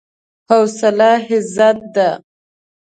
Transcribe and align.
حوصله 0.49 1.11
عزت 1.29 1.79
ده. 1.95 2.09